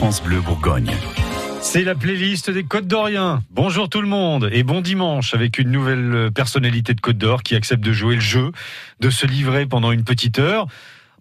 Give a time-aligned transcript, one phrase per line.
[0.00, 0.90] France Bleu Bourgogne.
[1.60, 3.40] C'est la playlist des Côtes d'Orient.
[3.50, 7.54] Bonjour tout le monde et bon dimanche avec une nouvelle personnalité de Côte d'Or qui
[7.54, 8.50] accepte de jouer le jeu,
[9.00, 10.68] de se livrer pendant une petite heure.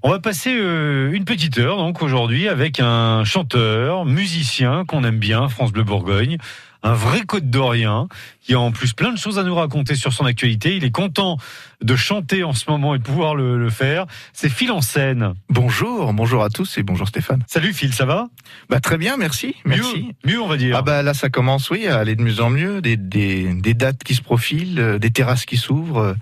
[0.02, 5.20] On va passer euh, une petite heure donc aujourd'hui avec un chanteur, musicien qu'on aime
[5.20, 6.38] bien, France Bleu Bourgogne,
[6.84, 8.08] un vrai Côte d'Orient
[8.42, 10.76] qui a en plus plein de choses à nous raconter sur son actualité.
[10.76, 11.38] Il est content
[11.82, 14.06] de chanter en ce moment et de pouvoir le, faire.
[14.34, 15.34] C'est Phil en scène.
[15.50, 17.44] Bonjour, bonjour à tous et bonjour Stéphane.
[17.48, 18.30] Salut Phil, ça va?
[18.70, 19.56] Bah très bien, merci.
[19.66, 20.16] Merci.
[20.26, 20.76] Mieux, on va dire.
[20.78, 23.74] Ah bah là ça commence oui à aller de mieux en mieux, des, des, des
[23.74, 26.16] dates qui se profilent, euh, des terrasses qui s'ouvrent,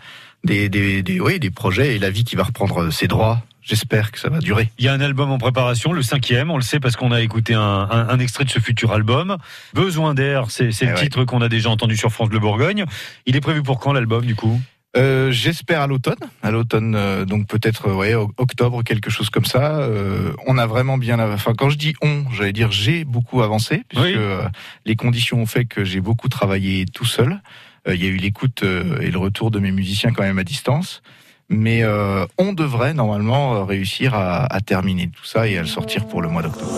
[0.44, 4.12] des, des, des, oui, des projets et la vie qui va reprendre ses droits J'espère
[4.12, 4.72] que ça va durer.
[4.80, 7.20] Il y a un album en préparation, le cinquième, on le sait parce qu'on a
[7.20, 9.36] écouté un, un, extrait de ce futur album.
[9.74, 12.86] Besoin d'air, c'est le eh titre qu'on a déjà entendu sur France Bleu Bourgogne.
[13.26, 14.58] Il est prévu pour quand l'album du coup?
[14.96, 19.80] Euh, J'espère à l'automne, à l'automne euh, donc peut-être ouais octobre quelque chose comme ça.
[19.80, 23.84] Euh, on a vraiment bien, enfin quand je dis on, j'allais dire j'ai beaucoup avancé
[23.90, 24.48] puisque euh,
[24.86, 27.42] les conditions ont fait que j'ai beaucoup travaillé tout seul.
[27.86, 30.46] Euh, il y a eu l'écoute et le retour de mes musiciens quand même à
[30.46, 31.02] distance
[31.50, 35.68] mais euh, on devrait normalement euh, réussir à, à, terminer tout ça et à le
[35.68, 36.72] sortir pour le mois d'octobre.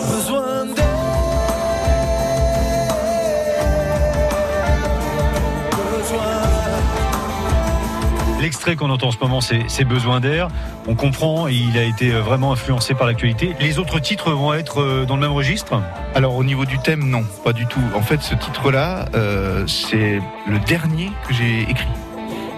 [8.40, 10.48] L'extrait qu'on entend en ce moment, c'est Besoin d'air.
[10.88, 13.54] On comprend, il a été euh, vraiment influencé par l'actualité.
[13.60, 15.82] Les autres titres vont être dans le même registre?
[16.14, 17.82] Alors au niveau du thème, non, pas du tout.
[17.94, 21.88] En fait, ce titre-là, euh, c'est le dernier que j'ai écrit.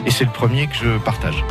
[0.07, 1.45] Et c'est le premier que je partage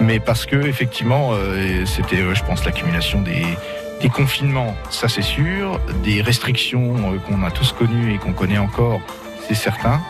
[0.00, 3.44] mais parce que effectivement, euh, c'était, euh, je pense, l'accumulation des,
[4.00, 8.58] des confinements, ça c'est sûr, des restrictions euh, qu'on a tous connues et qu'on connaît
[8.58, 9.00] encore,
[9.46, 10.00] c'est certain.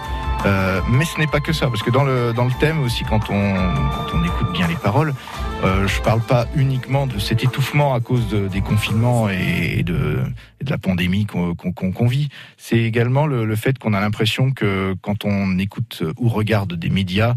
[0.47, 3.05] Euh, mais ce n'est pas que ça, parce que dans le, dans le thème aussi,
[3.05, 5.15] quand on, quand on écoute bien les paroles,
[5.63, 10.23] euh, je parle pas uniquement de cet étouffement à cause de, des confinements et de,
[10.61, 12.29] et de la pandémie qu'on qu'on vit.
[12.59, 16.91] C'est également le, le fait qu'on a l'impression que quand on écoute ou regarde des
[16.91, 17.37] médias,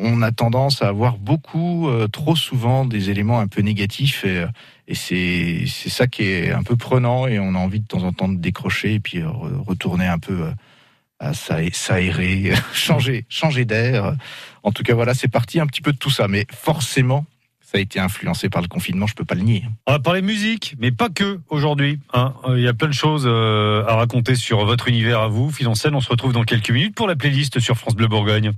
[0.00, 4.44] on a tendance à avoir beaucoup, euh, trop souvent, des éléments un peu négatifs et,
[4.88, 8.12] et c'est ça qui est un peu prenant et on a envie de temps en
[8.12, 9.28] temps de décrocher et puis euh,
[9.66, 10.52] retourner un peu euh,
[11.18, 14.16] à s'aérer, changer, changer d'air.
[14.62, 17.26] En tout cas, voilà, c'est parti un petit peu de tout ça, mais forcément.
[17.60, 19.62] Ça a été influencé par le confinement, je peux pas le nier.
[19.86, 22.00] On va parler musique, mais pas que aujourd'hui.
[22.12, 22.34] Hein.
[22.48, 25.52] Il y a plein de choses à raconter sur votre univers à vous.
[25.52, 28.54] Phil On se retrouve dans quelques minutes pour la playlist sur France Bleu Bourgogne.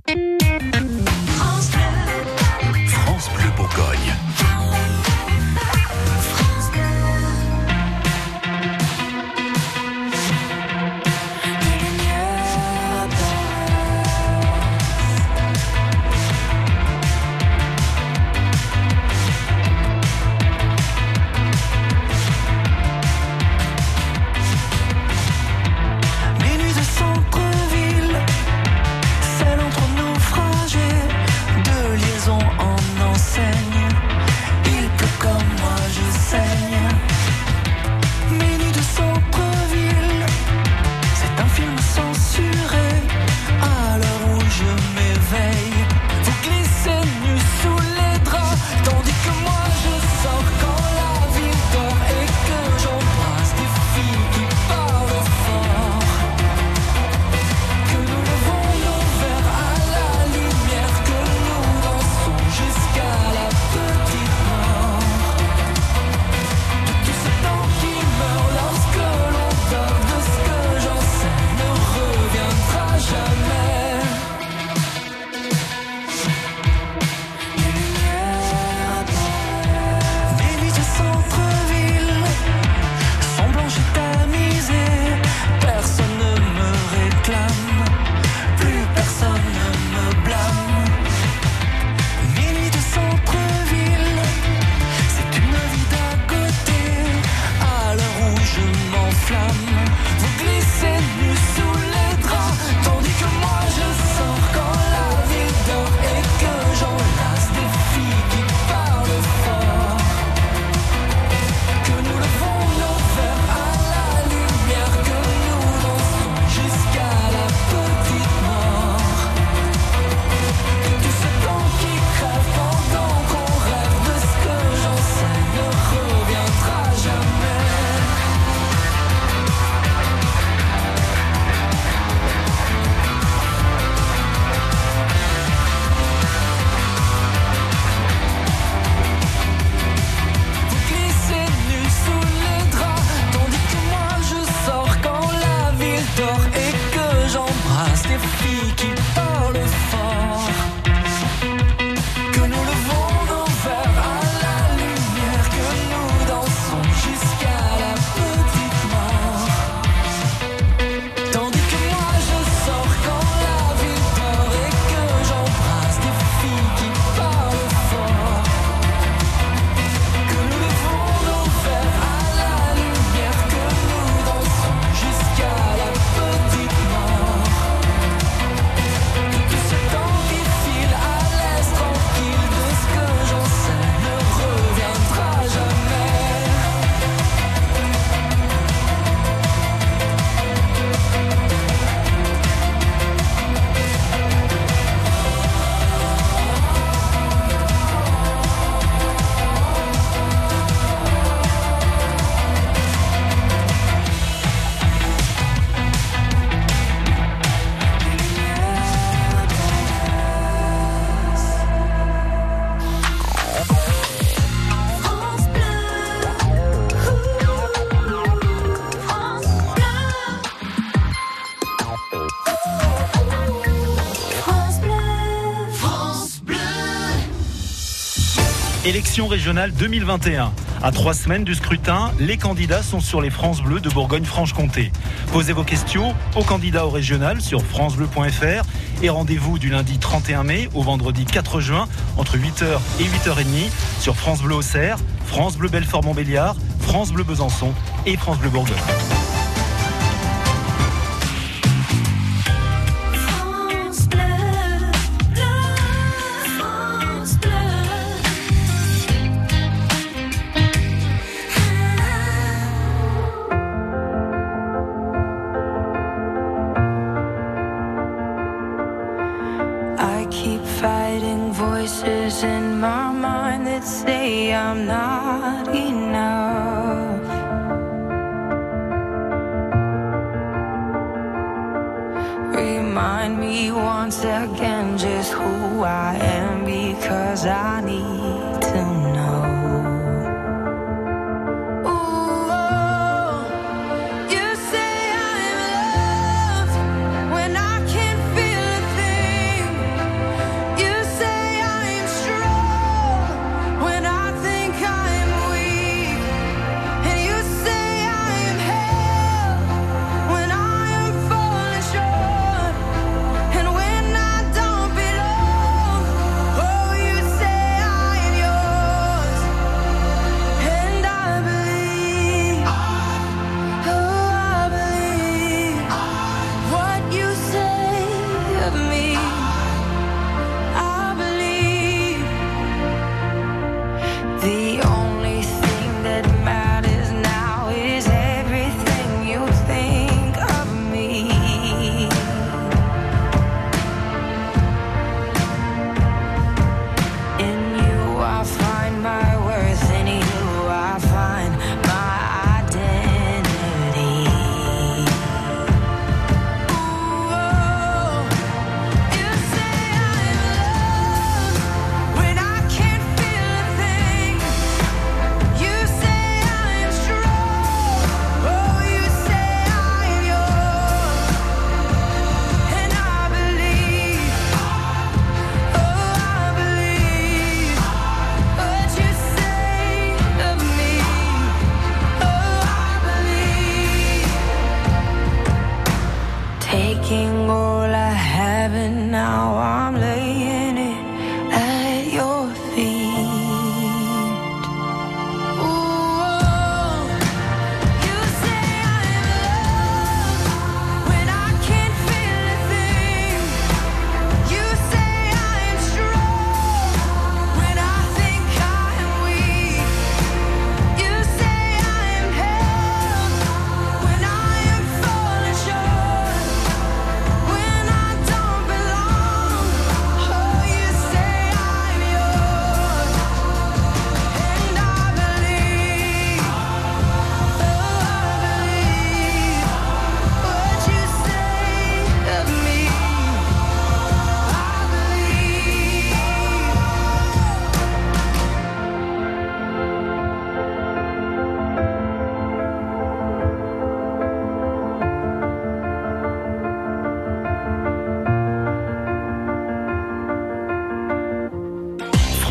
[229.13, 230.51] Élection régionale 2021.
[230.81, 234.91] À trois semaines du scrutin, les candidats sont sur les France Bleues de Bourgogne-Franche-Comté.
[235.31, 238.65] Posez vos questions aux candidats au régional sur francebleu.fr
[239.03, 241.87] et rendez-vous du lundi 31 mai au vendredi 4 juin
[242.17, 243.69] entre 8h et 8h30
[243.99, 247.71] sur France Bleu Auxerre, France Bleu Belfort-Montbéliard, France Bleu Besançon
[248.07, 248.73] et France Bleu Bourgogne.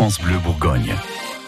[0.02, 0.96] France Bleu Bourgogne.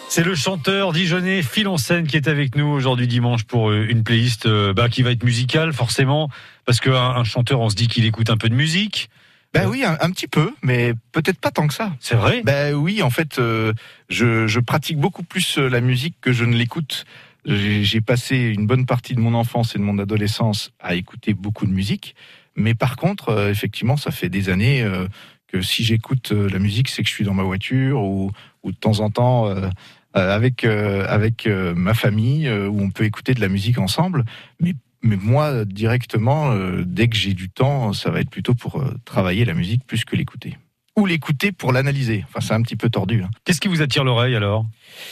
[0.09, 3.85] C'est le chanteur dijonnais Phil en scène qui est avec nous aujourd'hui dimanche pour euh,
[3.89, 6.31] une playlist euh, bah, qui va être musicale forcément
[6.65, 9.11] parce qu'un un chanteur on se dit qu'il écoute un peu de musique.
[9.53, 11.97] Ben oui, un, un petit peu, mais peut-être pas tant que ça.
[11.99, 12.43] C'est vrai?
[12.45, 13.73] Ben oui, en fait, euh,
[14.09, 17.07] je, je pratique beaucoup plus la musique que je ne l'écoute.
[17.47, 21.35] J'ai j'ai passé une bonne partie de mon enfance et de mon adolescence à écouter
[21.35, 22.15] beaucoup de musique,
[22.57, 25.09] mais par contre, euh, effectivement, ça fait des années euh,
[25.49, 28.31] que si j'écoute euh, la musique, c'est que je suis dans ma voiture ou,
[28.65, 29.69] de temps en temps euh,
[30.17, 34.25] euh, avec avec ma famille où on peut écouter de la musique ensemble.
[34.61, 36.55] Mais moi directement,
[36.87, 40.17] dès que j'ai du temps, ça va être plutôt pour travailler la musique plus que
[40.17, 40.57] l'écouter
[40.97, 42.25] ou l'écouter pour l'analyser.
[42.29, 43.23] Enfin, c'est un petit peu tordu.
[43.25, 43.31] hein.
[43.45, 44.65] Qu'est-ce qui vous attire l'oreille alors?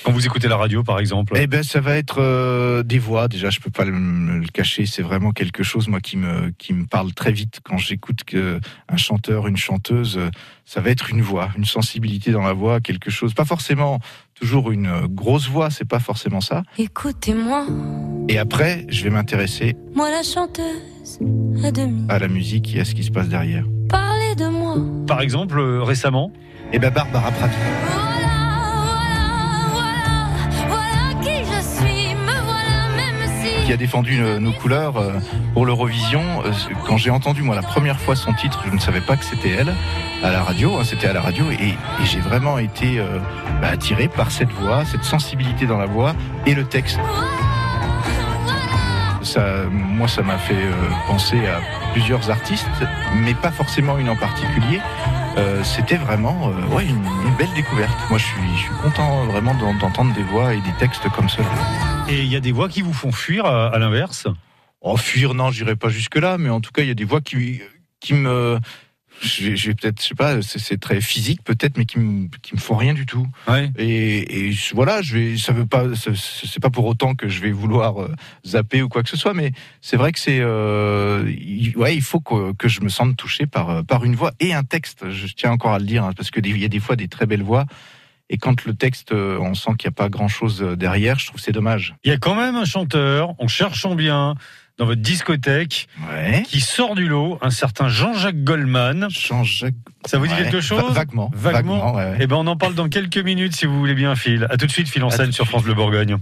[0.05, 1.33] Quand vous écoutez la radio par exemple?
[1.37, 3.27] Eh ben, ça va être euh, des voix.
[3.27, 4.87] Déjà, je peux pas le, cacher.
[4.87, 8.61] C'est vraiment quelque chose, moi, qui me qui me parle très vite quand j'écoute que
[8.89, 10.21] un chanteur, une chanteuse.
[10.65, 13.35] Ça va être une voix, une sensibilité dans la voix, quelque chose.
[13.35, 13.99] Pas forcément
[14.35, 15.71] toujours une grosse voix.
[15.71, 16.63] C'est pas forcément ça.
[16.79, 17.67] Écoutez-moi,
[18.29, 21.19] Et après, je vais m'intéresser moi la chanteuse
[21.65, 22.07] à demi.
[22.09, 23.65] à la musique et à ce qui se passe derrière.
[23.89, 24.22] Parlez.
[25.07, 26.31] Par exemple euh, récemment
[26.73, 27.55] Et ben, Barbara Pravi.
[27.93, 28.29] Voilà,
[29.73, 29.99] voilà,
[30.69, 32.15] voilà, voilà qui je suis.
[32.15, 33.67] Me voilà, même si.
[33.67, 35.13] qui a défendu euh, nos couleurs euh,
[35.55, 36.23] pour l'Eurovision.
[36.87, 39.51] Quand j'ai entendu moi la première fois son titre, je ne savais pas que c'était
[39.51, 39.75] elle
[40.23, 40.77] à la radio.
[40.79, 43.19] hein, c'était à la radio et, et j'ai vraiment été euh,
[43.61, 46.15] bah, attiré par cette voix, cette sensibilité dans la voix
[46.47, 46.99] et le texte.
[49.23, 50.73] Ça, moi, ça m'a fait euh,
[51.07, 51.61] penser à
[51.93, 52.67] plusieurs artistes,
[53.17, 54.81] mais pas forcément une en particulier.
[55.37, 57.97] Euh, c'était vraiment euh, ouais, une, une belle découverte.
[58.11, 61.29] Moi, je suis, je suis content vraiment d'en- d'entendre des voix et des textes comme
[61.29, 61.47] cela.
[62.09, 64.27] et il y a des voix qui vous font fuir à, à l'inverse?
[64.81, 67.05] En fuir, non, j'irai pas jusque là, mais en tout cas, il y a des
[67.05, 67.63] voix qui,
[68.01, 68.59] qui me,
[69.23, 72.61] je vais, peut-être, je sais pas, c'est très physique peut-être, mais qui me, qui me
[72.61, 73.27] font rien du tout.
[73.49, 73.71] Ouais.
[73.79, 77.51] Et, et voilà, je vais, ça veut pas, c'est- pas pour autant que je vais
[77.53, 78.15] vouloir euh,
[78.47, 81.25] zapper ou quoi que ce soit, mais c'est vrai que c'est, euh,
[81.77, 84.53] ouais, il faut que, que je me sente touché par, euh, par une voix et
[84.55, 85.11] un texte.
[85.11, 87.09] Je tiens encore à le dire, hein, parce que il y a des fois des
[87.09, 87.67] très belles voix.
[88.31, 91.37] Et quand le texte, euh, on sent qu'il n'y a pas grand-chose derrière, je trouve
[91.39, 91.95] que c'est dommage.
[92.05, 94.37] Il y a quand même un chanteur, en cherchant bien,
[94.79, 96.43] dans votre discothèque, Ouais.
[96.47, 99.07] qui sort du lot, un certain Jean-Jacques Goldman.
[99.11, 99.75] Jean-Jacques
[100.07, 100.43] Ça vous dit Ouais.
[100.45, 100.83] quelque chose?
[100.83, 101.31] Va- Vaguement.
[101.35, 101.95] Vaguement.
[101.95, 102.17] ouais, ouais.
[102.21, 104.47] Eh ben, on en parle dans quelques minutes si vous voulez bien, Phil.
[104.51, 105.47] À tout de suite, Phil en scène sur.
[105.47, 106.17] France Bleu Bourgogne.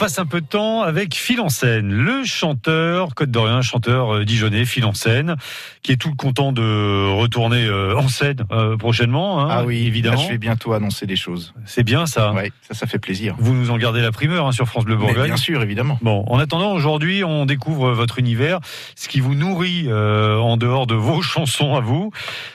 [0.00, 4.24] Passe un peu de temps avec Phil en scène, le chanteur Côte d'Orient, chanteur euh,
[4.24, 5.36] dijonnais, Phil en scène,
[5.82, 9.42] qui est tout content de retourner euh, en scène euh, prochainement.
[9.42, 10.16] hein, ah oui, évidemment.
[10.16, 11.52] là, je vais bientôt annoncer des choses.
[11.66, 12.32] C'est bien ça.
[12.32, 13.36] Ouais, ça, ça fait plaisir.
[13.38, 15.26] Vous nous en gardez la primeur hein, sur France Bleu Mais Bourgogne.
[15.26, 15.98] bien sûr, évidemment.
[16.00, 18.60] Bon, en attendant, aujourd'hui, on découvre votre univers,
[18.96, 22.10] ce qui vous nourrit euh, en dehors de vos chansons à vous,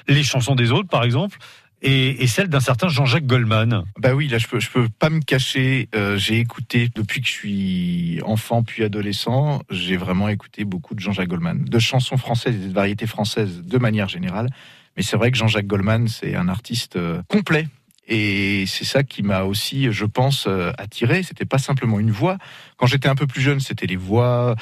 [0.07, 1.37] les chansons des autres, par exemple,
[1.85, 3.83] et, celles d'un certain Jean-Jacques Goldman.
[3.99, 5.87] Bah oui, là je peux je peux pas me cacher.
[5.95, 10.99] Euh, j'ai écouté depuis que je suis enfant puis adolescent, j'ai vraiment écouté beaucoup de
[10.99, 14.49] Jean-Jacques Goldman, de chansons françaises et de variétés françaises de manière générale.
[14.97, 17.67] Mais c'est vrai que Jean-Jacques Goldman, c'est un artiste euh, complet.
[18.07, 21.23] Et c'est ça qui m'a aussi, je pense, euh, attiré.
[21.23, 22.37] C'était pas simplement une voix.
[22.77, 24.55] Quand j'étais un peu plus jeune, c'était les voix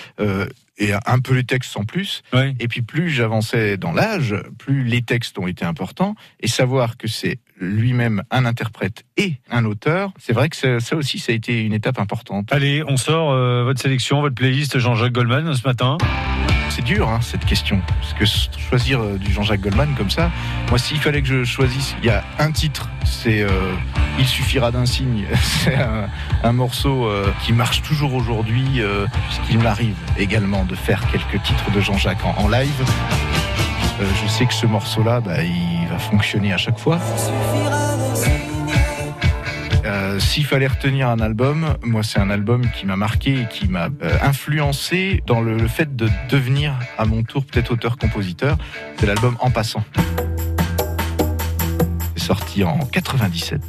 [0.77, 2.24] et un peu les textes en plus.
[2.34, 2.56] Oui.
[2.60, 6.15] Et puis plus j'avançais dans l'âge, plus les textes ont été importants.
[6.39, 10.96] Et savoir que c'est lui-même un interprète et un auteur, c'est vrai que ça, ça
[10.96, 12.51] aussi, ça a été une étape importante.
[12.51, 15.98] Allez, on sort euh, votre sélection, votre playlist Jean-Jacques Goldman ce matin.
[16.75, 17.80] C'est dur, hein, cette question.
[18.01, 18.25] Parce que
[18.60, 20.32] choisir euh, du Jean-Jacques Goldman comme ça,
[20.70, 23.74] moi, s'il fallait que je choisisse, il y a un titre, c'est euh,
[24.18, 25.25] Il suffira d'un signe.
[25.44, 25.77] C'est
[26.44, 31.70] un, morceau euh, qui marche toujours aujourd'hui, euh, puisqu'il m'arrive également de faire quelques titres
[31.72, 32.83] de Jean-Jacques en, live.
[34.00, 37.00] Je sais que ce morceau-là, bah, il va fonctionner à chaque fois.
[39.94, 43.68] Euh, S'il fallait retenir un album, moi c'est un album qui m'a marqué et qui
[43.68, 48.58] m'a euh, influencé dans le, fait de devenir à mon tour peut-être auteur-compositeur.
[48.98, 49.84] C'est l'album En passant.
[52.16, 53.62] Sorti en 97.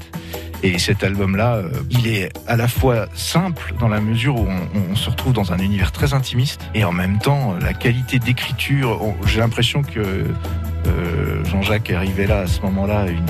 [0.63, 4.49] Et cet album-là, euh, il est à la fois simple dans la mesure où
[4.91, 8.99] on, se retrouve dans un univers très intimiste et en même temps la qualité d'écriture.
[9.27, 10.25] J'ai l'impression que
[11.45, 13.27] Jean-Jacques arrivé là à ce moment-là une-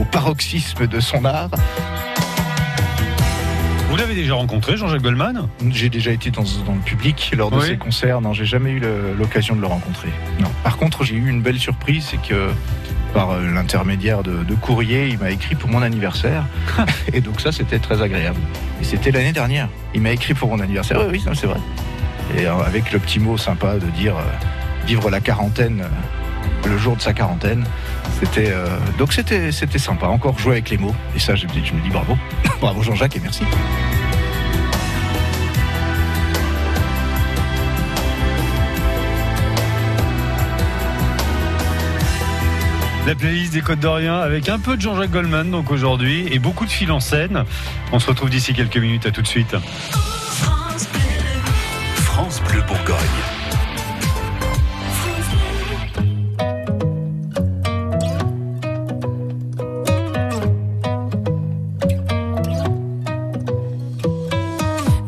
[0.00, 1.50] au paroxysme de son art.
[3.90, 5.48] Vous l'avez déjà rencontré, Jean-Jacques Goldman?
[5.70, 7.66] J'ai déjà été dans, dans le public lors de Oui.
[7.66, 8.20] ses concerts.
[8.20, 8.80] Non, j'ai jamais eu
[9.18, 10.08] l'occasion de le rencontrer.
[10.40, 10.48] Non.
[10.62, 12.48] Par contre, j'ai eu une belle surprise, c'est que
[13.12, 16.44] par euh, l'intermédiaire de, de courrier, il m'a écrit pour mon anniversaire.
[17.12, 18.38] Et donc ça, c'était très agréable.
[18.80, 19.68] Et c'était l'année dernière.
[19.94, 20.98] Il m'a écrit pour mon anniversaire.
[21.10, 21.58] Oui, oui, c'est vrai.
[22.38, 24.22] Et euh, avec le petit mot sympa de dire euh,
[24.86, 27.64] vivre la quarantaine euh, le jour de sa quarantaine.
[28.20, 28.66] C'était euh,
[28.98, 30.06] donc c'était c'était sympa.
[30.06, 30.94] Encore jouer avec les mots.
[31.16, 32.16] Et ça, je, me dis- je me dis bravo,
[32.60, 33.42] bravo Jean-Jacques et merci.
[43.06, 46.66] La playlist des Côtes d'Orient avec un peu de Jean-Jacques Goldman donc aujourd'hui et beaucoup
[46.66, 47.44] de fil en scène.
[47.92, 49.56] On se retrouve d'ici quelques minutes, à tout de suite.
[51.96, 53.39] France Bleu Bourgogne.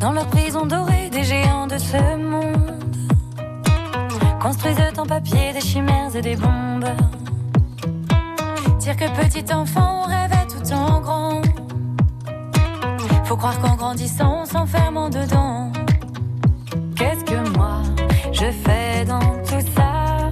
[0.02, 2.72] Dans leur prison dorée, des géants de ce monde
[4.40, 6.90] construisent en papier des chimères et des bombes.
[8.80, 11.42] Dire que petit enfant, on rêvait tout en grand.
[13.26, 15.70] Faut croire qu'en grandissant, on s'enferme en dedans.
[16.96, 17.82] Qu'est-ce que moi
[18.32, 20.28] je fais dans tout ça?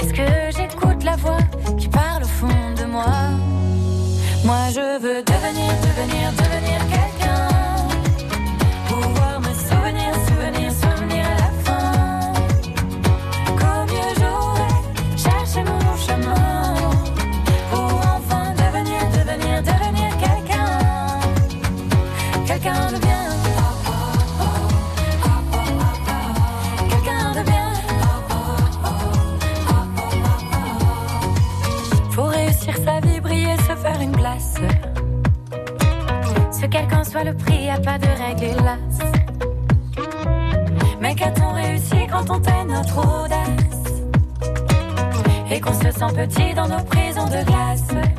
[0.00, 1.42] Est-ce que j'écoute la voix
[1.76, 3.04] qui parle au fond de moi?
[4.44, 6.85] Moi je veux devenir, devenir, devenir
[37.16, 38.98] soit le prix, a pas de règle hélas.
[41.00, 44.02] Mais qu'a-t-on réussi quand on tait notre audace?
[45.50, 48.15] Et qu'on se sent petit dans nos prisons de glace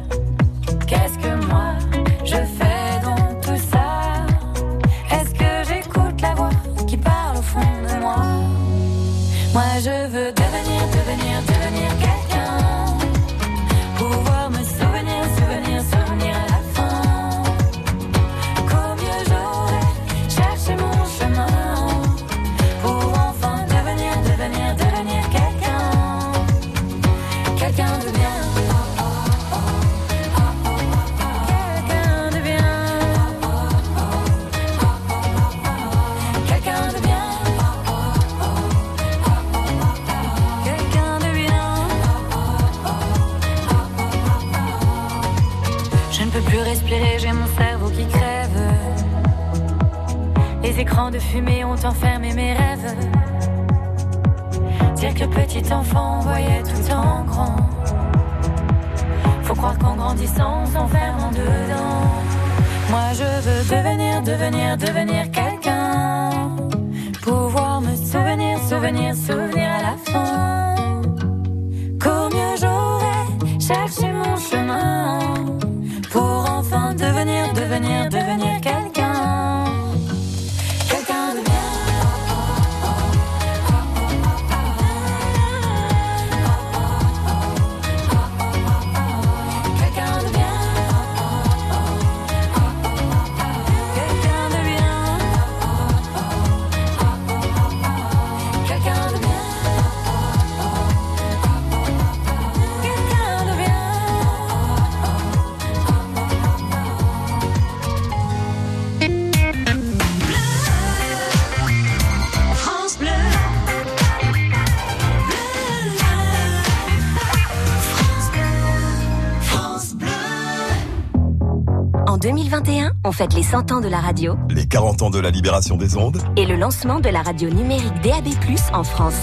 [123.08, 125.96] on fête les 100 ans de la radio Les 40 ans de la libération des
[125.96, 128.28] ondes, et le lancement de la radio numérique DAB+,
[128.74, 129.16] en France.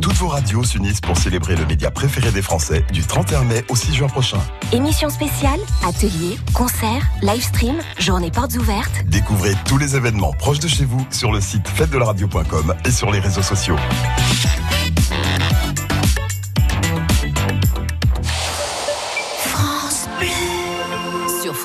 [0.00, 3.76] toutes vos radios s'unissent pour célébrer le média préféré des Français du 31 mai au
[3.76, 4.38] 6 juin prochain.
[4.72, 9.04] Émissions spéciales, ateliers, concerts, live stream, journées portes ouvertes.
[9.06, 13.18] Découvrez tous les événements proches de chez vous sur le site fête-de-la-radio.com et sur les
[13.18, 13.76] réseaux sociaux.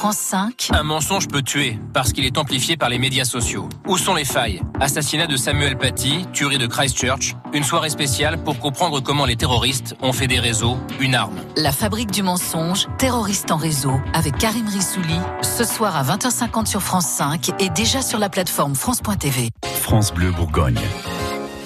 [0.04, 3.70] France 5, Un mensonge peut tuer parce qu'il est amplifié par les médias sociaux.
[3.88, 4.62] Où sont les failles?
[4.82, 9.96] Assassinat de Samuel Paty, tuerie de Christchurch, une soirée spéciale pour comprendre comment les terroristes
[10.02, 11.40] ont fait des réseaux une arme.
[11.56, 16.82] la fabrique du mensonge, terroriste en réseau, avec Karim Rissouli, ce soir à 20h50 sur
[16.82, 19.52] France 5 et déjà sur la plateforme France.tv.
[19.84, 20.82] France Bleu Bourgogne.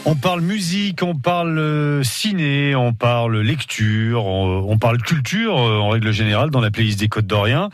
[0.10, 5.80] On parle musique, on parle euh, ciné, on parle lecture, on, on parle culture euh,
[5.80, 7.70] en règle générale dans la playlist des Côtes d'Orient.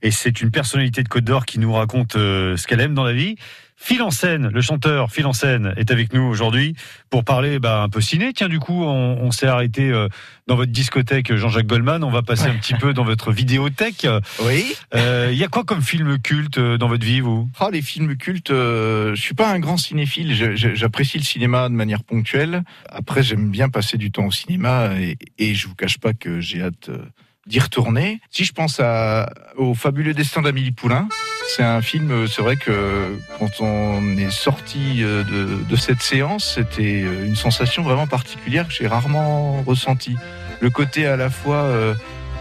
[0.00, 3.04] Et c'est une personnalité de Côte d'Or qui nous raconte euh, ce qu'elle aime dans
[3.04, 3.36] la vie.
[3.76, 6.74] Phil en scène, le chanteur Phil en scène est avec nous aujourd'hui
[7.10, 8.32] pour parler bah, un peu ciné.
[8.32, 10.08] Tiens, du coup, on, on s'est arrêté euh,
[10.46, 12.02] dans votre discothèque Jean-Jacques Goldman.
[12.04, 14.06] On va passer un petit peu dans votre vidéothèque.
[14.42, 14.74] Oui.
[14.94, 17.50] Euh, Il y a quoi comme film culte euh, dans votre vie, vous?
[17.58, 21.74] Ah, les films cultes, euh, je suis pas un grand cinéphile, j'apprécie le cinéma de
[21.74, 22.62] manière ponctuelle.
[22.88, 26.40] Après, j'aime bien passer du temps au cinéma et, et je vous cache pas que
[26.40, 27.04] j'ai hâte euh,
[27.46, 28.20] d'y retourner.
[28.30, 31.08] Si je pense à, au fabuleux destin d'Amélie Poulain,
[31.54, 36.00] c'est un film, euh, c'est vrai que quand on est sorti euh, de, de cette
[36.02, 40.16] séance, c'était euh, une sensation vraiment particulière que j'ai rarement ressentie.
[40.60, 41.94] Le côté à la fois, euh,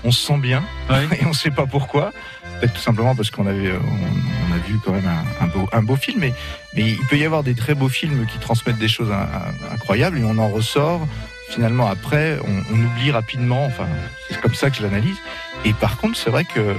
[0.05, 0.63] on se sent bien
[1.21, 2.11] et on sait pas pourquoi.
[2.59, 5.67] Peut-être tout simplement parce qu'on avait, on, on a vu quand même un, un beau,
[5.73, 6.33] un beau film, mais,
[6.75, 9.73] mais il peut y avoir des très beaux films qui transmettent des choses in- in-
[9.73, 11.05] incroyables et on en ressort.
[11.53, 13.65] Finalement, après, on, oublie rapidement.
[13.65, 13.87] Enfin,
[14.27, 15.17] c'est comme ça que je l'analyse.
[15.65, 16.75] Et par contre, c'est vrai que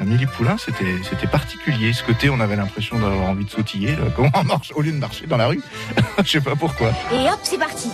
[0.00, 1.94] Amélie Poulain, c'était, particulier.
[1.94, 3.96] Ce côté, on avait l'impression d'avoir envie de sautiller.
[4.16, 5.62] Comment on marche au lieu de marcher dans la rue
[6.18, 6.90] Je sais pas pourquoi.
[7.12, 7.88] Et hop, c'est parti.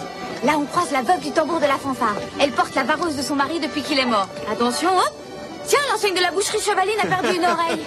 [0.44, 2.16] Là, on croise la veuve du tambour de la fanfare.
[2.40, 4.28] Elle porte la vareuse de son mari depuis qu'il est mort.
[4.50, 5.25] Attention, hop
[5.66, 7.84] Tiens, l'enseigne de la boucherie Chevaline a perdu une oreille.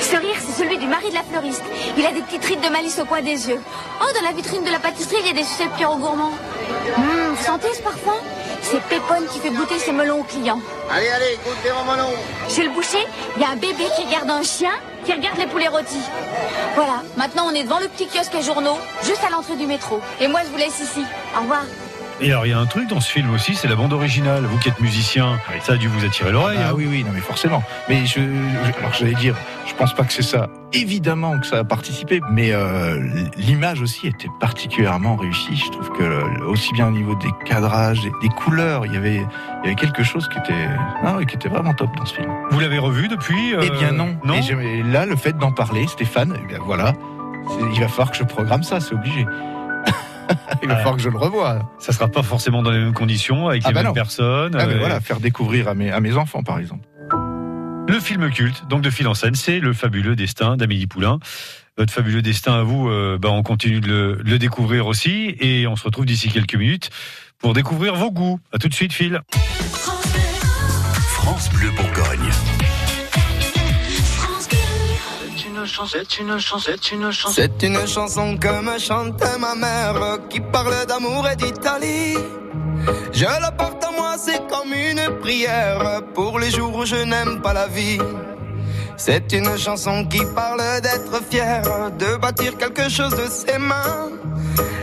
[0.00, 1.62] Ce rire, c'est celui du mari de la fleuriste.
[1.98, 3.60] Il a des petites rides de malice au coin des yeux.
[4.00, 6.32] Oh, dans la vitrine de la pâtisserie, il y a des sucettes Pierrot Gourmand.
[6.96, 8.16] Hum, vous sentez ce parfum?
[8.62, 10.60] C'est Pépone qui fait goûter ses melons aux clients.
[10.90, 12.10] Allez, allez, goûtez mon melon.
[12.48, 13.06] Chez le boucher,
[13.36, 14.72] il y a un bébé qui regarde un chien
[15.04, 16.02] qui regarde les poulets rôtis.
[16.74, 20.00] Voilà, maintenant on est devant le petit kiosque à journaux, juste à l'entrée du métro.
[20.20, 21.04] Et moi, je vous laisse ici.
[21.36, 21.62] Au revoir.
[22.22, 24.44] Et alors, il y a un truc dans ce film aussi, c'est la bande originale.
[24.44, 26.58] Vous qui êtes musicien, ça a dû vous attirer l'oreille.
[26.60, 26.74] Ah hein.
[26.76, 27.62] oui, oui, non, mais forcément.
[27.88, 29.34] Mais je, je- alors j'allais dire,
[29.66, 30.48] je pense pas que c'est ça.
[30.74, 33.00] Évidemment que ça a participé, mais euh,
[33.38, 35.56] l'image aussi était particulièrement réussie.
[35.56, 38.96] Je trouve que euh, aussi bien au niveau des cadrages, des, des couleurs, il y
[38.98, 40.68] avait, il y avait quelque chose qui était,
[41.02, 42.30] ah oui, qui était vraiment top dans ce film.
[42.50, 44.18] Vous l'avez revu depuis euh, eh bien non.
[44.24, 44.34] Non.
[44.34, 46.92] Et là, le fait d'en parler, Stéphane, eh bien, voilà,
[47.72, 49.24] il va falloir que je programme ça, c'est obligé.
[50.62, 51.70] Il va falloir que je le revoie.
[51.78, 53.94] Ça sera pas forcément dans les mêmes conditions, avec Ah les bah mêmes non.
[53.94, 54.56] personnes.
[54.58, 56.86] Ah, mais euh, voilà, faire découvrir à mes, à mes enfants, par exemple.
[57.88, 61.18] Le film culte, donc de fil en scène, c'est le fabuleux destin d'Amélie Poulain.
[61.76, 65.34] Votre fabuleux destin à vous, euh, bah, on continue de le, de le découvrir aussi,
[65.40, 66.90] et on se retrouve d'ici quelques minutes
[67.38, 68.38] pour découvrir vos goûts.
[68.52, 69.20] À tout de suite, Phil.
[71.08, 72.30] France Bleu Bourgogne.
[77.30, 82.16] C'est une chanson que me chantait ma mère qui parle d'amour et d'Italie.
[83.12, 87.40] Je la porte à moi, c'est comme une prière pour les jours où je n'aime
[87.42, 87.98] pas la vie.
[88.96, 91.62] C'est une chanson qui parle d'être fier,
[91.98, 94.10] de bâtir quelque chose de ses mains.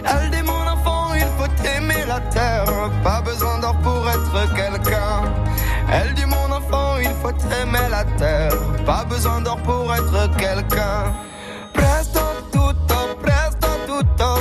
[0.06, 2.66] Elle dit mon enfant, il faut aimer la terre,
[3.04, 5.22] pas besoin d'or pour être quelqu'un.
[5.92, 6.37] Elle dit mon
[7.28, 8.54] faut aimer la terre,
[8.86, 11.14] pas besoin d'or pour être quelqu'un.
[11.74, 14.38] Presto tutto, presto tutto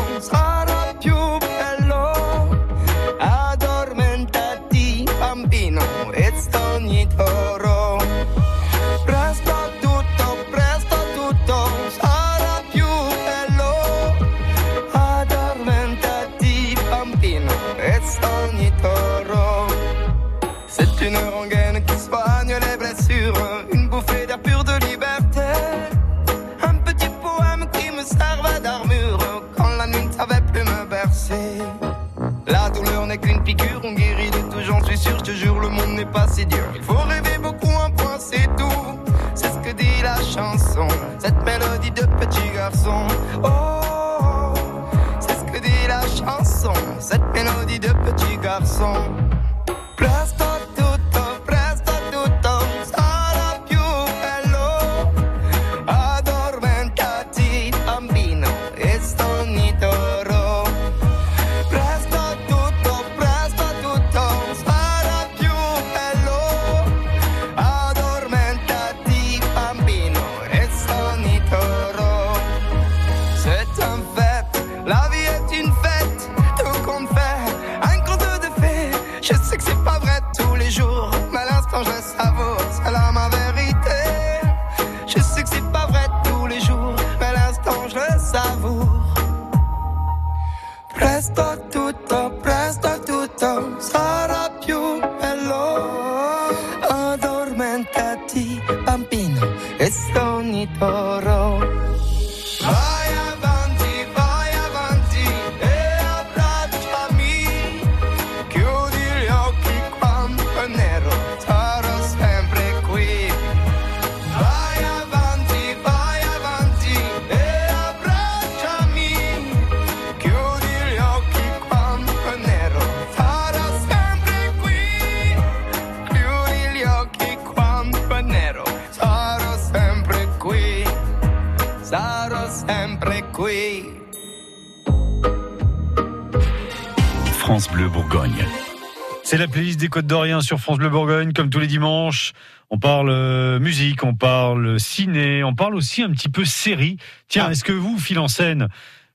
[140.41, 142.33] sur France Bleu Bourgogne, comme tous les dimanches.
[142.71, 146.97] On parle euh, musique, on parle ciné, on parle aussi un petit peu série.
[147.29, 148.69] Tiens, est-ce que vous, fil en scène,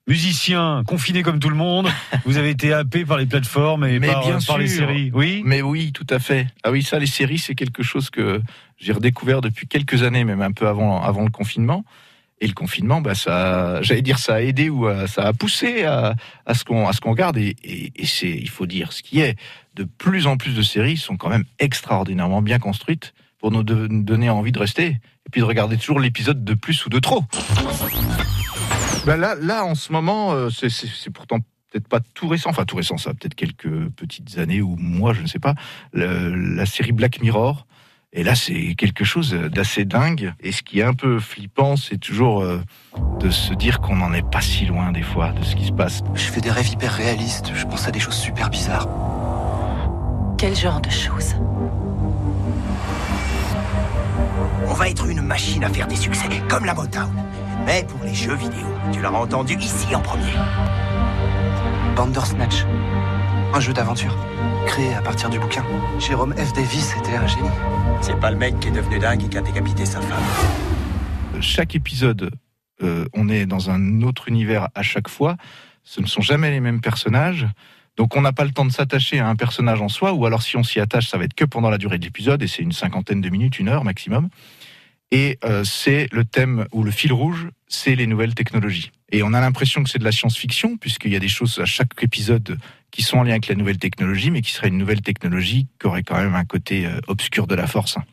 [0.08, 1.90] musicien, confiné comme tout le monde,
[2.26, 5.12] vous avez été happé par les plateformes et Mais par, bien par les séries?
[5.14, 6.48] Oui Mais oui, tout à fait.
[6.64, 8.42] Ah oui, ça, les séries, c'est quelque chose que
[8.78, 11.84] j'ai redécouvert depuis quelques années, même un peu avant, avant le confinement.
[12.44, 15.84] Et le confinement, bah, ça, j'allais dire, ça a aidé ou euh, ça a poussé
[15.84, 16.16] à,
[16.56, 17.38] ce qu'on, à ce qu'on regarde.
[17.38, 17.56] Et,
[18.04, 19.38] c'est, il faut dire ce qui est.
[19.76, 24.30] De plus en plus de séries sont quand même extraordinairement bien construites pour nous, donner
[24.32, 27.24] envie de rester et puis de regarder toujours l'épisode de plus ou de trop.
[29.06, 31.38] Ben là, là, en ce moment, euh, c'est- pourtant
[31.72, 35.14] peut-être pas tout récent, enfin tout récent, ça a peut-être quelques petites années ou mois,
[35.14, 35.56] je ne sais pas,
[35.94, 37.66] la série Black Mirror.
[38.14, 40.34] Et là, c'est quelque chose d'assez dingue.
[40.42, 42.60] Et ce qui est un peu flippant, c'est toujours euh,
[43.22, 45.72] de se dire qu'on n'en est pas si loin des fois de ce qui se
[45.72, 46.02] passe.
[46.14, 48.90] Je fais des rêves hyper réalistes, je pense à des choses super bizarres.
[50.38, 51.36] Quel genre de choses?
[54.68, 57.12] On va être une machine à faire des succès, comme la Motown.
[57.66, 60.34] Mais pour les jeux vidéo, tu l'auras entendu ici en premier.
[61.96, 62.66] Bandersnatch,
[63.54, 64.18] un jeu d'aventure,
[64.66, 65.64] créé à partir du bouquin.
[66.00, 66.54] Jérôme F.
[66.54, 67.50] Davis était un génie.
[68.02, 71.42] C'est pas le mec qui est devenu dingue et qui a décapité sa femme.
[71.42, 72.32] Chaque épisode,
[72.84, 75.38] euh, on est dans un autre univers à chaque fois.
[75.84, 77.48] Ce ne sont jamais les mêmes personnages.
[77.98, 80.42] Donc on n'a pas le temps de s'attacher à un personnage en soi, ou alors
[80.42, 82.62] si on s'y attache, ça va être que pendant la durée de l'épisode, et c'est
[82.62, 84.30] une cinquantaine de minutes, une heure maximum.
[85.12, 88.92] Et euh, c'est le thème ou le fil rouge, c'est les nouvelles technologies.
[89.12, 91.66] Et on a l'impression que c'est de la science-fiction, puisqu'il y a des choses à
[91.66, 92.58] chaque épisode
[92.92, 95.88] qui sont en lien avec la nouvelle technologie, mais qui serait une nouvelle technologie qui
[95.88, 98.04] aurait quand même un côté euh, obscur de la force, hein,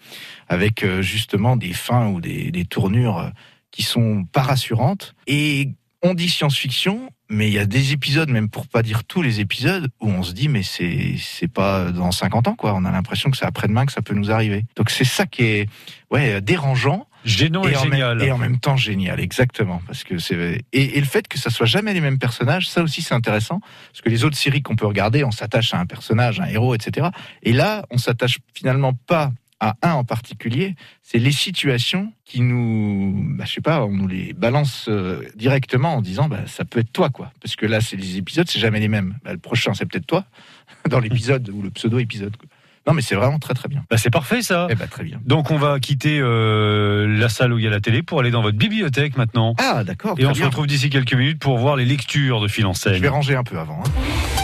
[0.48, 3.30] avec euh, justement des fins ou des, des tournures euh,
[3.70, 5.14] qui sont pas rassurantes.
[5.26, 9.22] Et on dit science-fiction, mais il y a des épisodes, même pour pas dire tous
[9.22, 12.74] les épisodes, où on se dit mais c'est c'est pas dans 50 ans quoi.
[12.74, 14.64] On a l'impression que c'est après-demain que ça peut nous arriver.
[14.76, 15.68] Donc c'est ça qui est
[16.10, 17.06] ouais dérangeant.
[17.24, 18.18] Gênant et génial.
[18.18, 19.82] Même, et en même temps génial, exactement.
[19.86, 22.82] Parce que c'est et, et le fait que ça soit jamais les mêmes personnages, ça
[22.82, 23.60] aussi c'est intéressant.
[23.92, 26.74] Parce que les autres séries qu'on peut regarder, on s'attache à un personnage, un héros,
[26.74, 27.08] etc.
[27.42, 33.14] Et là, on s'attache finalement pas à un en particulier, c'est les situations qui nous,
[33.36, 36.78] bah, je sais pas, on nous les balance euh, directement en disant, bah, ça peut
[36.80, 37.32] être toi, quoi.
[37.42, 39.16] Parce que là, c'est les épisodes, c'est jamais les mêmes.
[39.24, 40.24] Bah, le prochain, c'est peut-être toi,
[40.88, 42.36] dans l'épisode ou le pseudo-épisode.
[42.86, 43.84] Non, mais c'est vraiment très très bien.
[43.90, 44.66] Bah, c'est parfait ça.
[44.70, 45.20] Eh ben, très bien.
[45.26, 48.30] Donc on va quitter euh, la salle où il y a la télé pour aller
[48.30, 49.54] dans votre bibliothèque maintenant.
[49.58, 50.14] Ah, d'accord.
[50.18, 52.64] Et on se retrouve d'ici quelques minutes pour voir les lectures de Phil.
[52.86, 53.82] Je vais ranger un peu avant.
[53.84, 54.37] hein.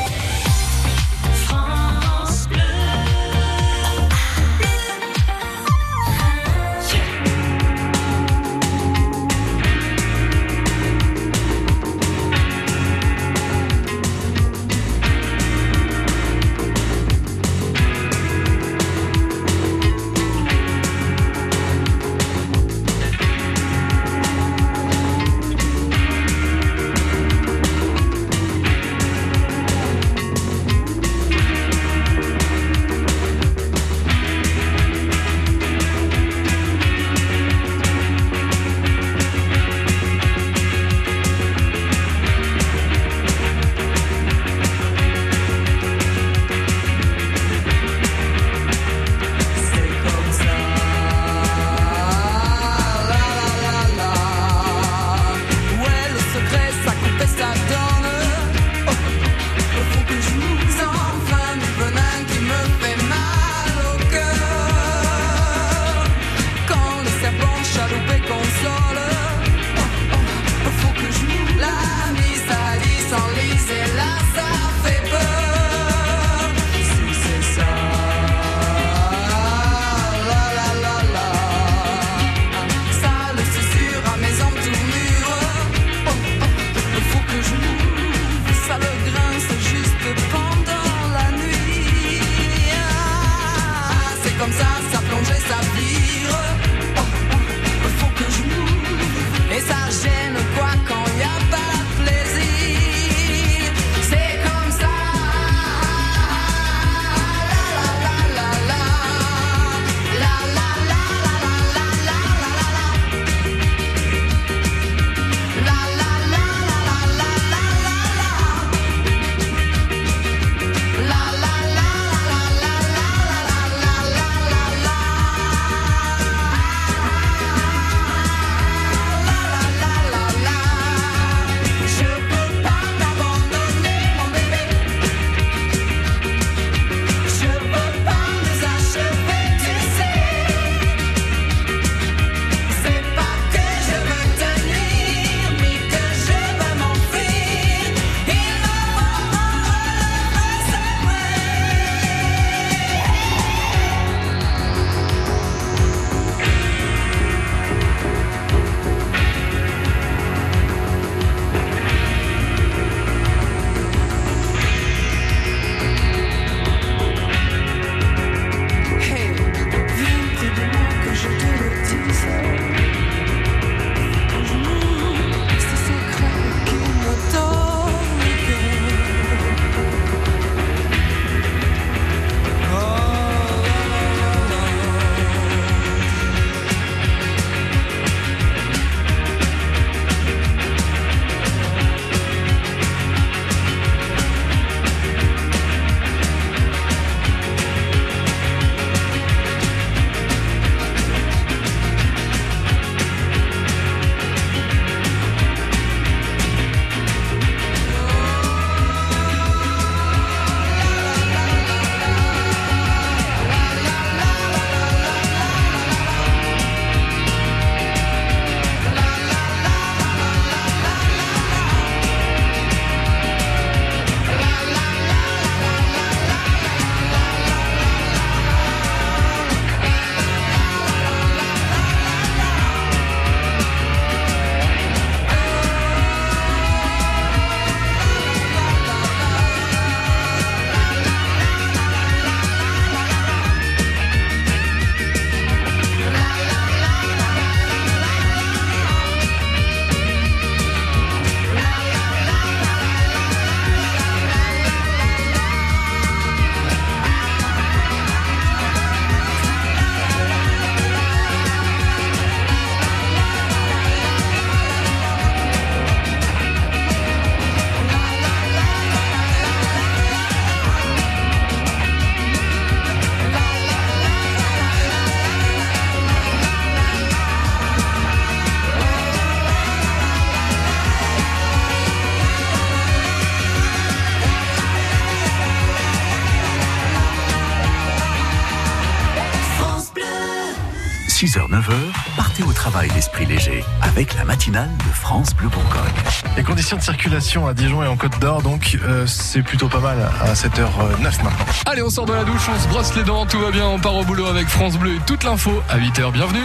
[292.70, 295.92] Travail l'esprit léger avec la matinale de France Bleu Bourgogne.
[296.34, 299.80] Les conditions de circulation à Dijon et en Côte d'Or, donc euh, c'est plutôt pas
[299.80, 301.30] mal à 7h09 maintenant.
[301.66, 303.78] Allez, on sort de la douche, on se brosse les dents, tout va bien, on
[303.78, 306.10] part au boulot avec France Bleu et toute l'info à 8h.
[306.12, 306.40] Bienvenue.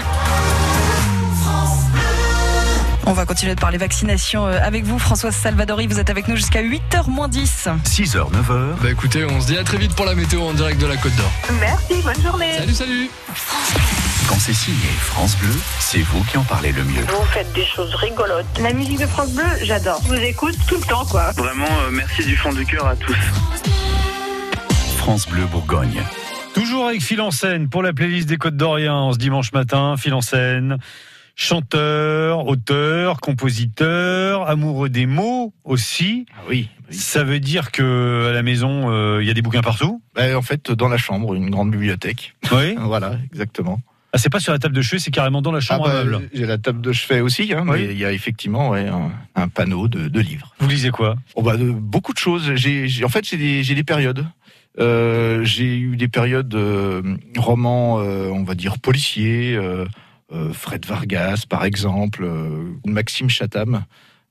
[3.05, 5.88] On va continuer de parler vaccination euh, avec vous, Françoise Salvadori.
[5.88, 7.70] Vous êtes avec nous jusqu'à 8h moins 10.
[7.86, 8.76] 6h, 9h.
[8.82, 10.97] Bah écoutez, on se dit à très vite pour la météo en direct de la
[10.97, 11.32] Côte d'Or.
[11.61, 12.57] Merci, bonne journée.
[12.57, 13.09] Salut, salut.
[14.28, 17.01] Quand c'est signé France Bleu, c'est vous qui en parlez le mieux.
[17.01, 18.45] Vous faites des choses rigolotes.
[18.61, 20.01] La musique de France Bleu, j'adore.
[20.03, 21.32] Je vous écoute tout le temps, quoi.
[21.32, 23.15] Vraiment, euh, merci du fond du cœur à tous.
[24.97, 26.01] France Bleu Bourgogne.
[26.53, 29.95] Toujours avec Phil en scène pour la playlist des Côtes d'Orient ce dimanche matin.
[29.97, 30.78] Phil en scène,
[31.36, 36.26] chanteur, auteur, compositeur, amoureux des mots aussi.
[36.36, 36.70] Ah oui.
[36.89, 40.01] Ça veut dire que à la maison, euh, il y a des bouquins partout?
[40.15, 42.36] Bah, en fait, dans la chambre, une grande bibliothèque.
[42.51, 42.76] Oui.
[42.80, 43.80] voilà, exactement.
[44.12, 45.99] Ah, c'est pas sur la table de chevet, c'est carrément dans la chambre Ah bah,
[45.99, 46.30] à meubles.
[46.34, 47.86] J'ai la table de chevet aussi, hein, Oui.
[47.88, 50.53] mais il y a effectivement ouais, un, un panneau de, de livres.
[50.60, 51.16] Vous lisez quoi?
[51.36, 52.55] Oh bah, Beaucoup de choses.
[52.55, 54.26] J'ai, j'ai- en fait, j'ai des, j'ai des périodes.
[54.80, 57.01] Euh, j'ai eu des périodes euh,
[57.38, 59.86] romans, euh, on va dire policiers, euh,
[60.53, 62.28] Fred Vargas par exemple,
[62.86, 63.84] Maxime Chatham.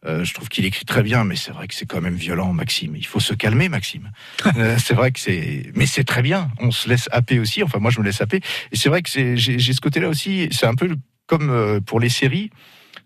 [0.09, 2.53] Euh, je trouve qu'il écrit très bien, mais c'est vrai que c'est quand même violent,
[2.53, 2.97] Maxime.
[2.97, 4.11] Il faut se calmer, Maxime.
[4.57, 6.51] Euh, c'est vrai que c'est, mais c'est très bien.
[6.59, 7.63] On se laisse happer aussi.
[7.63, 8.41] Enfin, moi, je me laisse happer.
[8.73, 10.49] Et c'est vrai que j'ai, ce côté-là aussi.
[10.51, 10.97] C'est un peu
[11.27, 12.51] comme euh, pour les séries.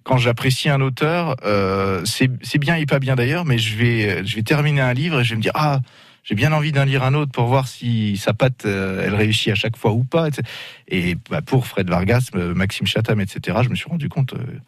[0.05, 4.37] Quand j'apprécie un auteur, euh, c'est, bien et pas bien d'ailleurs, mais je vais, je
[4.37, 5.81] vais terminer un livre et je vais me dire ah.
[6.25, 9.49] J'ai bien envie d'en lire un autre pour voir si sa patte, euh, elle réussit
[9.49, 10.29] à chaque fois ou pas.
[10.87, 14.61] Et bah, pour Fred Vargas, Maxime Chatham, etc., je me suis rendu compte, euh,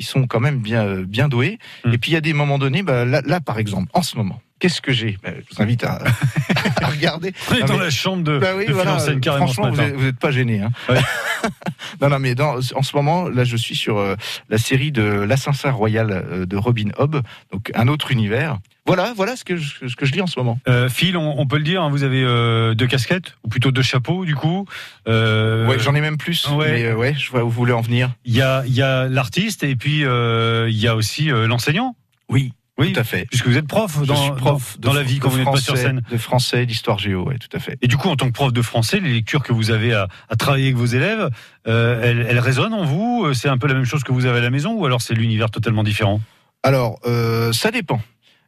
[0.00, 1.58] ils sont quand même bien, euh, bien doués.
[1.84, 4.16] Et puis il y a des moments donnés, bah, là, là, par exemple, en ce
[4.16, 5.18] moment, qu'est-ce que j'ai?
[5.22, 6.00] Bah, Je vous invite à,
[6.82, 7.28] à regarder.
[7.28, 9.88] Est Non, dans mais- la chambre de, bah oui, de voilà, carrément Franchement, vous matin.
[9.90, 10.60] êtes, vous êtes pas gêné.
[10.62, 10.70] Hein.
[12.00, 14.16] non, non, mais dans, en ce moment, là, je suis sur euh,
[14.48, 17.20] la série de l'Assassin Royal euh, de Robin Hobb,
[17.52, 18.58] donc un autre univers.
[18.94, 20.58] Voilà, voilà ce que je, ce que je lis en ce moment.
[20.68, 23.70] Euh, Phil, on, on peut le dire, hein, vous avez euh, deux casquettes, ou plutôt
[23.70, 24.66] deux chapeaux, du coup.
[25.08, 26.48] Euh, Ouais, j'en ai même plus.
[26.48, 26.72] ouais.
[26.72, 28.10] Mais euh, ouais, je vois où vous voulez en venir.
[28.24, 31.94] Il y a, il y a l'artiste et puis il y a aussi l'enseignant.
[32.28, 33.26] Oui, oui, tout à fait.
[33.26, 35.38] Puisque vous êtes prof Je dans, suis prof dans, dans de la vie quand vous
[35.38, 36.02] n'êtes pas sur scène.
[36.10, 37.76] De français, d'histoire géo, ouais, tout à fait.
[37.82, 40.08] Et du coup, en tant que prof de français, les lectures que vous avez à,
[40.30, 41.28] à travailler avec vos élèves,
[41.68, 44.38] euh, elles, elles résonnent en vous C'est un peu la même chose que vous avez
[44.38, 46.20] à la maison ou alors c'est l'univers totalement différent?
[46.62, 48.00] Alors, euh, ça dépend.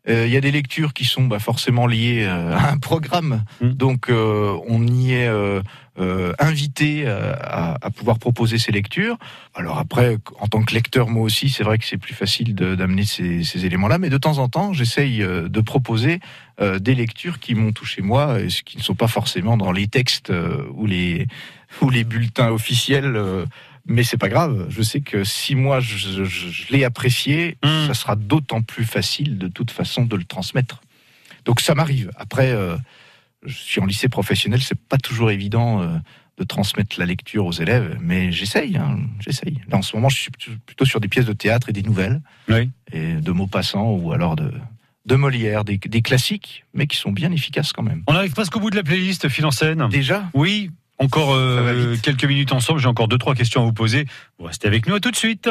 [0.08, 3.44] Euh, Il y a des lectures qui sont bah, forcément liées euh, à un programme,
[3.60, 3.70] Mm.
[3.70, 5.62] donc euh, on y est euh,
[6.38, 9.16] invité à, à pouvoir proposer ces lectures.
[9.54, 13.04] Alors après, en tant que lecteur, moi aussi, c'est vrai que c'est plus facile d'amener
[13.04, 16.18] ces, ces éléments-là, mais de temps en temps, j'essaye de proposer
[16.60, 19.86] des lectures qui m'ont touché moi, et ce qui ne sont pas forcément dans les
[19.86, 20.32] textes
[20.74, 21.26] ou les
[21.82, 23.18] ou les bulletins officiels.
[23.86, 24.66] Mais c'est pas grave.
[24.68, 27.56] Je sais que si moi je, je- je l'ai apprécié,
[27.86, 30.80] ça sera d'autant plus facile de toute façon de le transmettre.
[31.44, 32.10] Donc ça m'arrive.
[32.16, 32.76] Après, euh,
[33.44, 35.96] je suis en lycée professionnel, c'est pas toujours évident euh,
[36.38, 38.76] de transmettre la lecture aux élèves, mais j'essaye.
[38.76, 39.60] hein, j'essaye.
[39.68, 40.30] Là en ce moment, je suis
[40.66, 42.22] plutôt sur des pièces de théâtre et des nouvelles,
[42.92, 44.52] et de mots passants ou alors de
[45.04, 48.04] de Molière, des, des classiques, mais qui sont bien efficaces quand même.
[48.06, 49.88] On arrive presque au bout de la playlist, Phil en scène.
[49.90, 50.30] Déjà?
[50.32, 50.70] Oui.
[51.02, 54.06] Encore euh, quelques minutes ensemble, j'ai encore deux trois questions à vous poser.
[54.38, 55.50] Vous restez avec nous à tout de suite.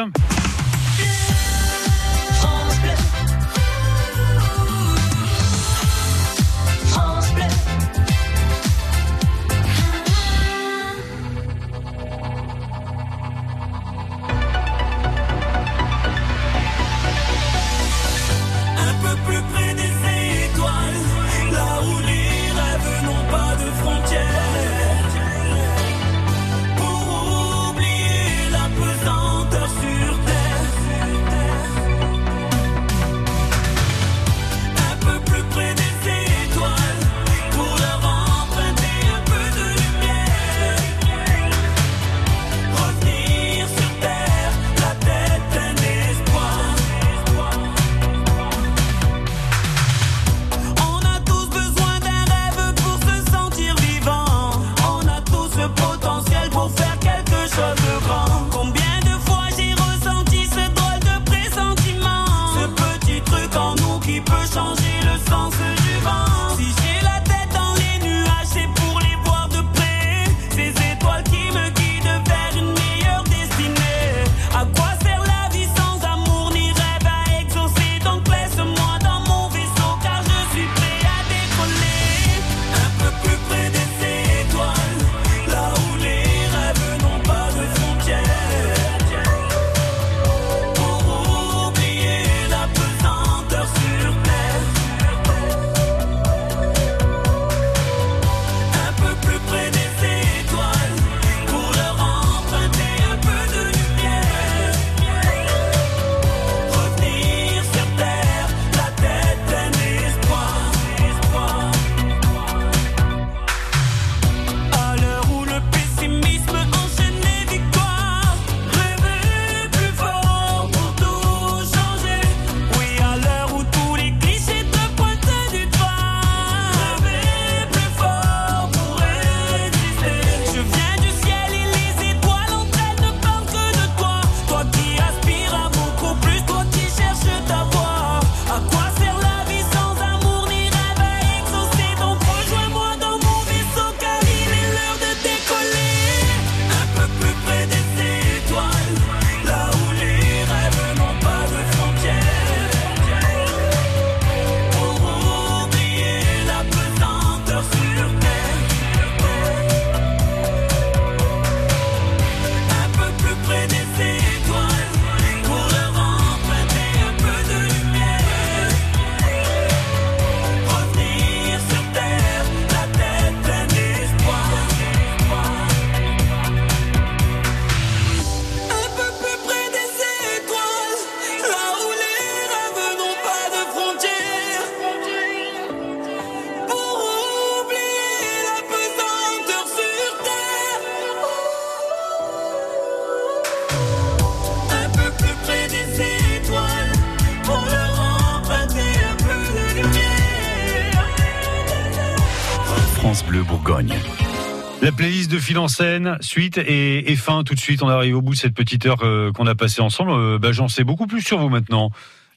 [205.42, 207.82] Fil en scène, suite et, et fin tout de suite.
[207.82, 210.12] On arrive au bout de cette petite heure euh, qu'on a passée ensemble.
[210.12, 211.90] Euh, bah, J'en sais beaucoup plus sur vous maintenant.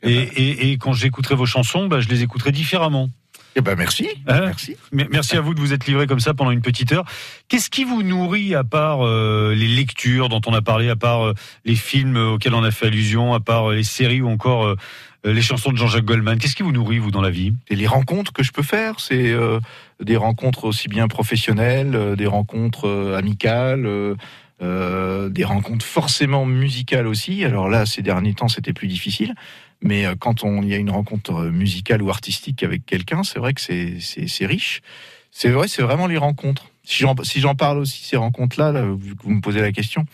[0.03, 3.09] Et, et- et quand j'écouterai vos chansons, bah, je les écouterai différemment.
[3.57, 4.09] Eh ben merci.
[4.27, 4.75] Hein merci.
[4.91, 7.05] Merci à vous de vous être livré comme ça pendant une petite heure.
[7.47, 11.25] Qu'est-ce qui vous nourrit à part euh, les lectures dont on a parlé, à part
[11.25, 11.33] euh,
[11.63, 14.75] les films auxquels on a fait allusion, à part euh, les séries ou encore euh,
[15.25, 16.37] euh, les chansons de Jean-Jacques Goldman?
[16.37, 17.53] Qu'est-ce qui vous nourrit vous dans la vie?
[17.69, 19.61] Et les rencontres que je peux faire, c'est euh,
[20.03, 23.87] des rencontres aussi bien professionnelles, euh, des rencontres euh, amicales,
[24.61, 27.43] euh, des rencontres forcément musicales aussi.
[27.43, 29.33] Alors là, ces derniers temps, c'était plus difficile.
[29.81, 33.39] Mais euh, quand on y a une rencontre euh, musicale ou artistique avec quelqu'un, c'est
[33.39, 34.81] vrai que c'est riche.
[35.31, 36.67] C'est vrai, c'est vraiment les rencontres.
[36.83, 39.71] Si j'en si j'en parle aussi ces rencontres-là, là, vu que vous me posez la
[39.73, 40.05] question,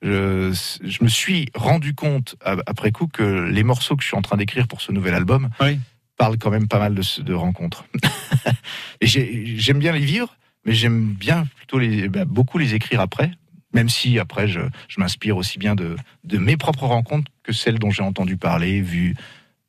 [0.00, 2.36] je, je me suis rendu compte
[2.66, 5.50] après coup que les morceaux que je suis en train d'écrire pour ce nouvel album
[5.60, 5.78] Oui.
[6.16, 7.84] parlent quand même pas mal de, rencontres.
[9.00, 13.00] Et j'ai- j'aime bien les vivre, mais j'aime bien plutôt les, bah, beaucoup les écrire
[13.00, 13.30] après,
[13.72, 14.60] même si après je,
[14.96, 19.16] m'inspire aussi bien de, de mes propres rencontres que celles dont j'ai entendu parler, vues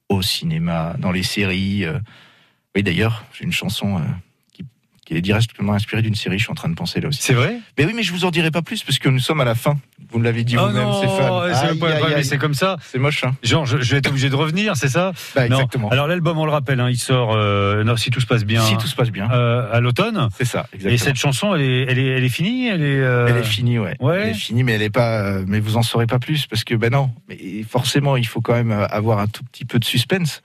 [0.09, 1.85] au cinéma, dans les séries.
[1.85, 1.99] euh.
[2.75, 4.01] Oui, d'ailleurs, j'ai une chanson euh,
[5.05, 7.21] qui, est directement inspirée d'une série, je suis en train de penser là aussi.
[7.21, 7.57] C'est vrai?
[7.77, 9.55] Mais oui, mais je vous en dirai pas plus parce que nous sommes à la
[9.55, 9.77] fin.
[10.11, 12.23] Vous me l'avez dit Oh vous-même, Stéphane.
[12.23, 12.77] c'est comme ça.
[12.91, 15.11] C'est moche, hein Genre, je, je vais être obligé de revenir, c'est ça?
[15.35, 15.57] Bah, Non.
[15.57, 15.89] exactement.
[15.89, 18.61] Alors l'album, on le rappelle, hein, il sort, euh, non, si tout se passe bien,
[18.61, 19.29] Si tout se passe bien.
[19.31, 20.29] euh, à l'automne.
[20.37, 20.97] C'est ça, Et exactement.
[21.03, 23.79] cette chanson, elle est, elle est, elle est finie Elle est, euh, Elle est finie,
[23.79, 23.95] ouais.
[23.99, 24.21] Ouais.
[24.23, 25.39] Elle est finie, mais elle est pas.
[25.47, 27.09] Mais vous en saurez pas plus parce que ben non.
[27.27, 27.37] Mais
[27.67, 30.41] forcément, il faut quand même avoir un tout petit peu de suspense.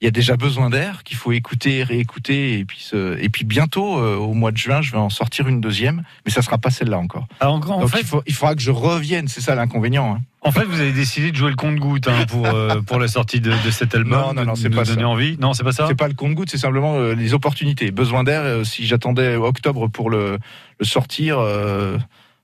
[0.00, 3.98] Il y a déjà besoin d'air qu'il faut écouter, réécouter, et puis et puis bientôt,
[3.98, 6.70] euh, au mois de juin, je vais en sortir une deuxième, mais ça sera pas
[6.70, 7.26] celle-là encore.
[7.40, 10.14] En, Donc fait, il, faut, il faudra que je revienne, c'est ça l'inconvénient.
[10.14, 10.20] hein.
[10.42, 13.40] en fait, vous avez décidé de jouer le compte-goutte hein, pour, euh, pour la sortie
[13.40, 14.20] de, de cet album.
[14.20, 15.08] Non, non, non, c'est pas donner ça.
[15.08, 15.36] envie.
[15.40, 15.86] Non, c'est pas ça?
[15.88, 17.90] C'est pas le compte-goutte, c'est simplement euh, les opportunités.
[17.90, 18.64] Besoin d'air.
[18.64, 20.38] si j'attendais octobre pour le,
[20.78, 21.40] le sortir,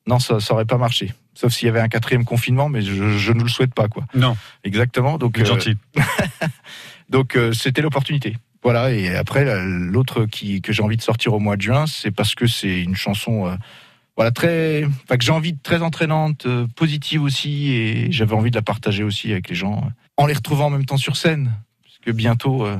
[0.07, 1.13] non, ça, ça aurait pas marché.
[1.35, 4.05] Sauf s'il y avait un quatrième confinement, mais je, je ne le souhaite pas, quoi.
[4.15, 5.19] Non, Exactement.
[5.19, 5.77] Donc, euh, gentil.
[7.09, 8.37] donc euh, c'était l'opportunité.
[8.63, 8.93] Voilà.
[8.93, 12.11] Et après, la- l'autre qui que j'ai envie de sortir au mois de juin, c'est
[12.11, 13.57] parce que c'est une chanson, euh,
[14.17, 18.51] voilà, très, enfin que j'ai envie de très entraînante, euh, positive aussi, et j'avais envie
[18.51, 21.17] de la partager aussi avec les gens, euh, en les retrouvant en même temps sur
[21.17, 21.53] scène,
[21.83, 22.79] parce que bientôt euh,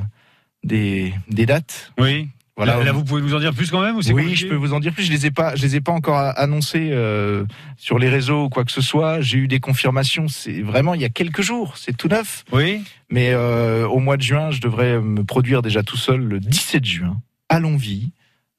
[0.63, 1.91] des des dates.
[1.99, 2.29] Oui.
[2.57, 2.77] Voilà.
[2.77, 4.47] Là, là, vous pouvez nous en dire plus quand même ou c'est Oui, compliqué je
[4.47, 5.03] peux vous en dire plus.
[5.03, 7.45] Je les ai pas, je les ai pas encore annoncés euh,
[7.75, 9.19] sur les réseaux ou quoi que ce soit.
[9.19, 10.29] J'ai eu des confirmations.
[10.29, 11.77] C'est vraiment il y a quelques jours.
[11.77, 12.45] C'est tout neuf.
[12.53, 12.81] Oui.
[13.09, 16.85] Mais euh, au mois de juin, je devrais me produire déjà tout seul le 17
[16.85, 18.11] juin à Longwy,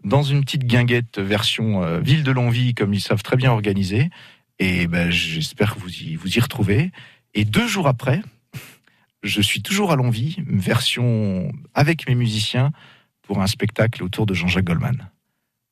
[0.04, 4.10] dans une petite guinguette version euh, ville de Longwy, comme ils savent très bien organiser.
[4.58, 6.92] Et ben, j'espère que vous y, vous y retrouvez.
[7.34, 8.20] Et deux jours après,
[9.22, 12.72] je suis toujours à Longwy, version avec mes musiciens,
[13.26, 15.10] pour un spectacle autour de Jean-Jacques Goldman.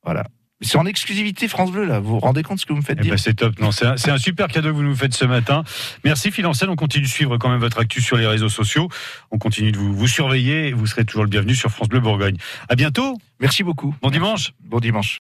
[0.04, 0.24] Voilà.
[0.60, 1.98] C'est en exclusivité France Bleu, là.
[1.98, 3.12] Vous vous rendez compte ce que vous me faites Eh dire?
[3.12, 3.58] ben, c'est top.
[3.60, 5.62] Non, c'est un, super cadeau que vous nous faites ce matin.
[6.04, 6.46] Merci Phil.
[6.46, 8.88] On continue de suivre quand même votre actu sur les réseaux sociaux.
[9.30, 12.00] On continue de vous, vous surveiller et vous serez toujours le bienvenu sur France Bleu
[12.00, 12.36] Bourgogne.
[12.68, 13.18] À bientôt.
[13.40, 13.94] Merci beaucoup.
[14.00, 14.52] Bon dimanche.
[14.60, 15.12] Bon dimanche.